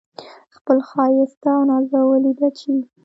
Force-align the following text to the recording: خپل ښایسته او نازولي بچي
خپل 0.55 0.77
ښایسته 0.89 1.49
او 1.57 1.61
نازولي 1.71 2.31
بچي 2.39 2.75